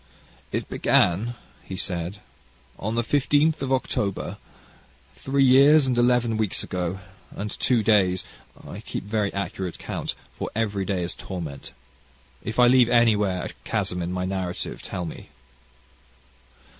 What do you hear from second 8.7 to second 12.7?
keep very accurate count, for every day is torment. If I